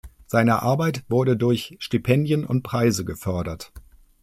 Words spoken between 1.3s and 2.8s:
durch Stipendien und